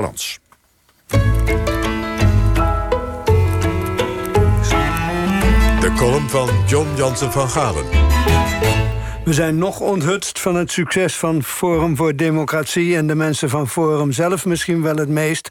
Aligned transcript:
Balans. 0.00 0.38
De 5.80 5.92
column 5.96 6.28
van 6.28 6.48
John 6.66 6.88
Jansen 6.96 7.32
van 7.32 7.48
Galen. 7.48 7.84
We 9.24 9.32
zijn 9.32 9.58
nog 9.58 9.80
onthutst 9.80 10.40
van 10.40 10.56
het 10.56 10.70
succes 10.70 11.16
van 11.16 11.42
Forum 11.42 11.96
voor 11.96 12.16
Democratie... 12.16 12.96
en 12.96 13.06
de 13.06 13.14
mensen 13.14 13.48
van 13.48 13.68
Forum 13.68 14.12
zelf 14.12 14.46
misschien 14.46 14.82
wel 14.82 14.96
het 14.96 15.08
meest. 15.08 15.50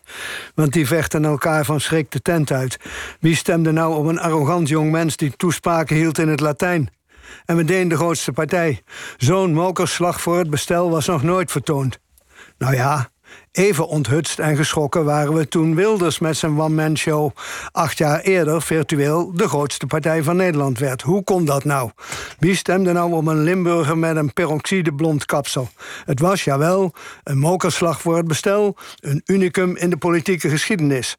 Want 0.56 0.74
die 0.74 0.88
vechten 0.88 1.26
elkaar 1.26 1.66
van 1.66 1.80
schrik 1.80 2.12
de 2.12 2.22
tent 2.22 2.52
uit. 2.52 2.78
Wie 3.20 3.36
stemde 3.36 3.72
nou 3.72 3.96
op 3.96 4.06
een 4.06 4.20
arrogant 4.20 4.68
jong 4.68 4.92
mens... 4.92 5.18
die 5.18 5.34
toespraken 5.36 5.96
hield 5.96 6.18
in 6.18 6.28
het 6.28 6.40
Latijn? 6.40 6.90
En 7.46 7.56
meteen 7.56 7.88
de 7.88 7.96
grootste 7.96 8.32
partij. 8.32 8.82
Zo'n 9.18 9.54
mokerslag 9.54 10.22
voor 10.22 10.38
het 10.38 10.50
bestel 10.50 10.90
was 10.90 11.06
nog 11.06 11.24
nooit 11.24 11.52
vertoond. 11.52 12.00
Nou 12.58 12.76
ja, 12.76 13.10
Even 13.52 13.88
onthutst 13.88 14.40
en 14.40 14.56
geschrokken 14.56 15.06
waren 15.06 15.34
we 15.34 15.48
toen 15.48 15.76
Wilders 15.76 16.20
met 16.20 16.38
zijn 16.38 16.60
one-man-show 16.60 17.32
acht 17.72 17.98
jaar 17.98 18.20
eerder 18.20 18.62
virtueel 18.62 19.32
de 19.34 19.48
grootste 19.48 19.86
partij 19.86 20.24
van 20.24 20.36
Nederland 20.36 20.80
werd. 20.80 21.02
Hoe 21.02 21.24
kon 21.24 21.46
dat 21.46 21.64
nou? 21.64 21.92
Wie 22.40 22.56
stemde 22.56 22.92
nou 22.92 23.14
op 23.14 23.28
een 23.28 23.44
Limburger 23.44 23.98
met 23.98 24.16
een 24.16 24.34
peroxide 24.34 24.94
blond 24.94 25.26
kapsel? 25.26 25.70
Het 26.06 26.20
was, 26.20 26.44
jawel, 26.44 26.94
een 27.24 27.38
mokerslag 27.38 28.02
voor 28.02 28.18
het 28.18 28.28
bestel, 28.28 28.78
een 29.00 29.22
unicum 29.26 29.76
in 29.76 29.90
de 29.90 29.98
politieke 29.98 30.50
geschiedenis. 30.50 31.18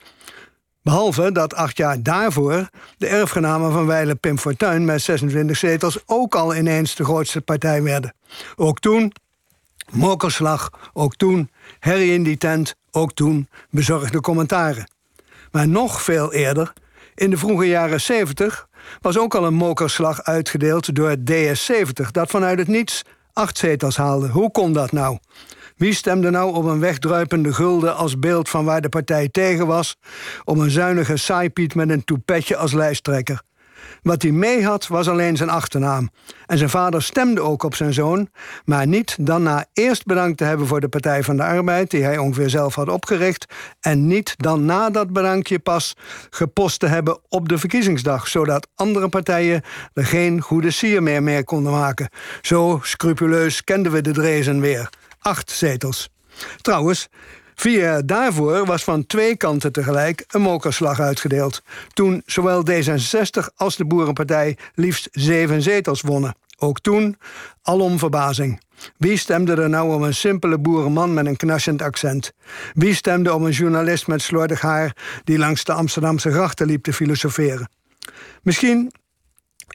Behalve 0.82 1.32
dat 1.32 1.54
acht 1.54 1.76
jaar 1.76 2.02
daarvoor 2.02 2.68
de 2.98 3.06
erfgenamen 3.06 3.72
van 3.72 3.86
Weile 3.86 4.14
Pim 4.14 4.38
Fortuyn 4.38 4.84
met 4.84 5.02
26 5.02 5.56
zetels 5.56 5.98
ook 6.06 6.34
al 6.34 6.56
ineens 6.56 6.94
de 6.94 7.04
grootste 7.04 7.40
partij 7.40 7.82
werden. 7.82 8.14
Ook 8.56 8.78
toen, 8.78 9.12
mokerslag, 9.90 10.70
ook 10.92 11.16
toen 11.16 11.50
herrie 11.78 12.12
in 12.12 12.22
die 12.22 12.38
tent, 12.38 12.74
ook 12.90 13.12
toen 13.12 13.48
bezorgde 13.70 14.20
commentaren. 14.20 14.90
Maar 15.50 15.68
nog 15.68 16.02
veel 16.02 16.32
eerder, 16.32 16.72
in 17.14 17.30
de 17.30 17.36
vroege 17.36 17.66
jaren 17.66 18.00
70, 18.00 18.68
was 19.00 19.18
ook 19.18 19.34
al 19.34 19.46
een 19.46 19.54
mokerslag 19.54 20.22
uitgedeeld 20.22 20.94
door 20.94 21.08
het 21.08 21.30
DS70, 21.32 22.10
dat 22.10 22.30
vanuit 22.30 22.58
het 22.58 22.68
niets 22.68 23.02
acht 23.32 23.58
zetels 23.58 23.96
haalde. 23.96 24.28
Hoe 24.28 24.50
kon 24.50 24.72
dat 24.72 24.92
nou? 24.92 25.18
Wie 25.76 25.94
stemde 25.94 26.30
nou 26.30 26.54
op 26.54 26.64
een 26.64 26.80
wegdruipende 26.80 27.52
gulden 27.52 27.96
als 27.96 28.18
beeld 28.18 28.48
van 28.48 28.64
waar 28.64 28.80
de 28.80 28.88
partij 28.88 29.28
tegen 29.28 29.66
was, 29.66 29.96
om 30.44 30.60
een 30.60 30.70
zuinige 30.70 31.16
saaipiet 31.16 31.74
met 31.74 31.90
een 31.90 32.04
toepetje 32.04 32.56
als 32.56 32.72
lijsttrekker? 32.72 33.42
Wat 34.02 34.22
hij 34.22 34.30
mee 34.30 34.64
had, 34.64 34.86
was 34.86 35.08
alleen 35.08 35.36
zijn 35.36 35.50
achternaam. 35.50 36.10
En 36.46 36.58
zijn 36.58 36.70
vader 36.70 37.02
stemde 37.02 37.40
ook 37.40 37.62
op 37.62 37.74
zijn 37.74 37.92
zoon, 37.92 38.28
maar 38.64 38.86
niet 38.86 39.16
dan 39.20 39.42
na 39.42 39.64
eerst 39.72 40.04
bedankt 40.04 40.38
te 40.38 40.44
hebben 40.44 40.66
voor 40.66 40.80
de 40.80 40.88
Partij 40.88 41.22
van 41.22 41.36
de 41.36 41.42
Arbeid, 41.42 41.90
die 41.90 42.02
hij 42.02 42.18
ongeveer 42.18 42.50
zelf 42.50 42.74
had 42.74 42.88
opgericht, 42.88 43.44
en 43.80 44.06
niet 44.06 44.34
dan 44.36 44.64
na 44.64 44.90
dat 44.90 45.12
bedankje 45.12 45.58
pas 45.58 45.94
gepost 46.30 46.80
te 46.80 46.86
hebben 46.86 47.18
op 47.28 47.48
de 47.48 47.58
verkiezingsdag, 47.58 48.28
zodat 48.28 48.68
andere 48.74 49.08
partijen 49.08 49.62
er 49.92 50.04
geen 50.04 50.40
goede 50.40 50.70
sier 50.70 51.02
meer 51.02 51.22
mee 51.22 51.44
konden 51.44 51.72
maken. 51.72 52.08
Zo 52.40 52.80
scrupuleus 52.82 53.64
kenden 53.64 53.92
we 53.92 54.00
de 54.00 54.12
Drezen 54.12 54.60
weer. 54.60 54.88
Acht 55.18 55.50
zetels. 55.50 56.08
Trouwens, 56.60 57.08
Vier 57.60 58.06
daarvoor 58.06 58.66
was 58.66 58.84
van 58.84 59.06
twee 59.06 59.36
kanten 59.36 59.72
tegelijk 59.72 60.24
een 60.28 60.40
mokerslag 60.40 61.00
uitgedeeld. 61.00 61.62
Toen 61.92 62.22
zowel 62.26 62.64
D66 62.70 63.54
als 63.56 63.76
de 63.76 63.84
Boerenpartij 63.84 64.56
liefst 64.74 65.08
zeven 65.12 65.62
zetels 65.62 66.00
wonnen. 66.00 66.34
Ook 66.58 66.80
toen 66.80 67.16
alom 67.62 67.98
verbazing. 67.98 68.60
Wie 68.96 69.16
stemde 69.16 69.54
er 69.54 69.68
nou 69.68 69.94
om 69.94 70.02
een 70.02 70.14
simpele 70.14 70.58
boerenman 70.58 71.14
met 71.14 71.26
een 71.26 71.36
knarsend 71.36 71.82
accent? 71.82 72.32
Wie 72.74 72.94
stemde 72.94 73.34
om 73.34 73.44
een 73.44 73.52
journalist 73.52 74.06
met 74.06 74.22
slordig 74.22 74.60
haar 74.60 74.96
die 75.24 75.38
langs 75.38 75.64
de 75.64 75.72
Amsterdamse 75.72 76.30
grachten 76.30 76.66
liep 76.66 76.82
te 76.82 76.92
filosoferen? 76.92 77.70
Misschien 78.42 78.92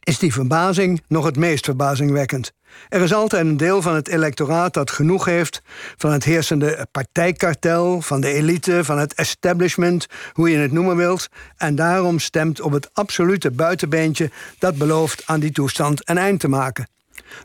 is 0.03 0.19
die 0.19 0.33
verbazing 0.33 1.01
nog 1.07 1.25
het 1.25 1.37
meest 1.37 1.65
verbazingwekkend. 1.65 2.53
Er 2.89 3.01
is 3.01 3.13
altijd 3.13 3.45
een 3.45 3.57
deel 3.57 3.81
van 3.81 3.95
het 3.95 4.07
electoraat 4.07 4.73
dat 4.73 4.91
genoeg 4.91 5.25
heeft 5.25 5.61
van 5.97 6.11
het 6.11 6.23
heersende 6.23 6.87
partijkartel, 6.91 8.01
van 8.01 8.21
de 8.21 8.31
elite, 8.31 8.83
van 8.83 8.99
het 8.99 9.13
establishment, 9.13 10.07
hoe 10.33 10.49
je 10.49 10.57
het 10.57 10.71
noemen 10.71 10.95
wilt, 10.95 11.27
en 11.57 11.75
daarom 11.75 12.19
stemt 12.19 12.61
op 12.61 12.71
het 12.71 12.89
absolute 12.93 13.51
buitenbeentje 13.51 14.31
dat 14.59 14.77
belooft 14.77 15.23
aan 15.25 15.39
die 15.39 15.51
toestand 15.51 16.09
een 16.09 16.17
eind 16.17 16.39
te 16.39 16.47
maken. 16.47 16.87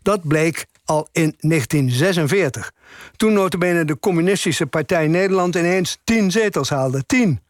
Dat 0.03 0.29
bleek 0.29 0.67
al 0.85 1.09
in 1.13 1.35
1946. 1.39 2.73
Toen 3.17 3.33
notabene 3.33 3.85
de 3.85 3.99
Communistische 3.99 4.67
Partij 4.67 5.09
Nederland 5.09 5.55
ineens 5.57 5.99
tien 6.05 6.31
zetels 6.31 6.71
haalde. 6.71 7.07
Tien! 7.07 7.41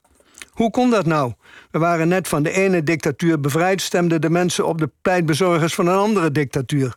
Hoe 0.60 0.71
kon 0.71 0.91
dat 0.91 1.06
nou? 1.06 1.32
We 1.71 1.78
waren 1.78 2.09
net 2.09 2.28
van 2.28 2.43
de 2.43 2.50
ene 2.50 2.82
dictatuur 2.82 3.41
bevrijd, 3.41 3.82
stemden 3.82 4.21
de 4.21 4.31
mensen 4.31 4.66
op 4.66 4.78
de 4.78 4.91
pleitbezorgers 5.03 5.75
van 5.75 5.87
een 5.87 5.97
andere 5.97 6.32
dictatuur. 6.32 6.94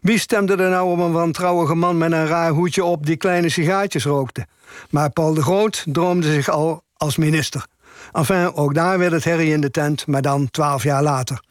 Wie 0.00 0.18
stemde 0.18 0.56
er 0.56 0.70
nou 0.70 0.90
op 0.90 0.98
een 0.98 1.12
wantrouwige 1.12 1.74
man 1.74 1.98
met 1.98 2.12
een 2.12 2.26
raar 2.26 2.50
hoedje 2.50 2.84
op 2.84 3.06
die 3.06 3.16
kleine 3.16 3.48
sigaartjes 3.48 4.04
rookte? 4.04 4.46
Maar 4.90 5.10
Paul 5.10 5.34
de 5.34 5.42
Groot 5.42 5.84
droomde 5.88 6.32
zich 6.32 6.48
al 6.48 6.82
als 6.96 7.16
minister. 7.16 7.66
Enfin, 8.12 8.54
ook 8.54 8.74
daar 8.74 8.98
werd 8.98 9.12
het 9.12 9.24
herrie 9.24 9.52
in 9.52 9.60
de 9.60 9.70
tent, 9.70 10.06
maar 10.06 10.22
dan 10.22 10.50
twaalf 10.50 10.82
jaar 10.82 11.02
later. 11.02 11.42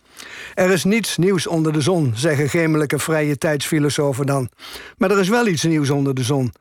Er 0.53 0.69
is 0.69 0.83
niets 0.83 1.17
nieuws 1.17 1.47
onder 1.47 1.73
de 1.73 1.81
zon, 1.81 2.11
zeggen 2.15 2.49
gemelijke 2.49 2.99
vrije 2.99 3.37
tijdsfilosofen 3.37 4.25
dan. 4.25 4.49
Maar 4.97 5.11
er 5.11 5.19
is 5.19 5.29
wel 5.29 5.47
iets 5.47 5.63
nieuws 5.63 5.89
onder 5.89 6.13
de 6.13 6.23
zon. 6.23 6.51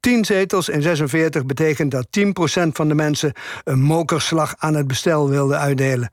10 0.00 0.24
zetels 0.24 0.68
in 0.68 0.82
46 0.82 1.46
betekent 1.46 1.90
dat 1.90 2.06
10% 2.18 2.22
van 2.72 2.88
de 2.88 2.94
mensen 2.94 3.32
een 3.64 3.80
mokerslag 3.80 4.54
aan 4.58 4.74
het 4.74 4.86
bestel 4.86 5.28
wilden 5.28 5.58
uitdelen. 5.58 6.10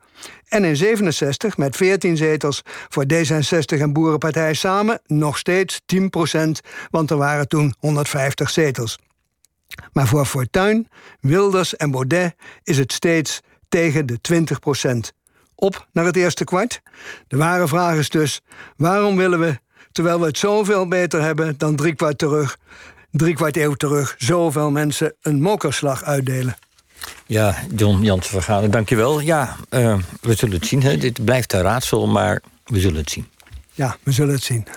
En 0.47 0.63
in 0.63 0.75
67 0.75 1.57
met 1.57 1.75
14 1.75 2.17
zetels 2.17 2.61
voor 2.65 3.05
D66 3.13 3.79
en 3.79 3.93
Boerenpartij 3.93 4.53
samen 4.53 5.01
nog 5.05 5.37
steeds 5.37 5.79
10%, 5.95 5.97
want 6.89 7.11
er 7.11 7.17
waren 7.17 7.47
toen 7.47 7.73
150 7.79 8.49
zetels. 8.49 8.97
Maar 9.93 10.07
voor 10.07 10.25
Fortuyn, 10.25 10.87
Wilders 11.19 11.75
en 11.75 11.91
Baudet 11.91 12.35
is 12.63 12.77
het 12.77 12.93
steeds 12.93 13.41
tegen 13.69 14.05
de 14.05 14.19
20% 15.13 15.15
Op 15.55 15.87
naar 15.91 16.05
het 16.05 16.15
eerste 16.15 16.43
kwart. 16.43 16.81
De 17.27 17.37
ware 17.37 17.67
vraag 17.67 17.95
is 17.95 18.09
dus: 18.09 18.41
waarom 18.77 19.15
willen 19.15 19.39
we, 19.39 19.59
terwijl 19.91 20.19
we 20.19 20.25
het 20.25 20.37
zoveel 20.37 20.87
beter 20.87 21.21
hebben 21.21 21.57
dan 21.57 21.75
drie 21.75 21.95
kwart 21.95 22.17
terug, 22.17 22.57
drie 23.11 23.33
kwart 23.33 23.57
eeuw 23.57 23.73
terug 23.73 24.15
zoveel 24.17 24.71
mensen 24.71 25.15
een 25.21 25.41
mokerslag 25.41 26.03
uitdelen. 26.03 26.57
Ja, 27.25 27.55
John 27.75 28.03
Jansen 28.03 28.31
Vergalen, 28.31 28.71
dankjewel. 28.71 29.19
Ja, 29.19 29.55
uh, 29.69 29.97
we 30.21 30.35
zullen 30.35 30.55
het 30.55 30.65
zien. 30.65 30.83
Hè. 30.83 30.97
Dit 30.97 31.25
blijft 31.25 31.53
een 31.53 31.61
raadsel, 31.61 32.07
maar 32.07 32.41
we 32.65 32.79
zullen 32.79 32.97
het 32.99 33.09
zien. 33.09 33.27
Ja, 33.73 33.97
we 34.03 34.11
zullen 34.11 34.33
het 34.33 34.43
zien. 34.43 34.67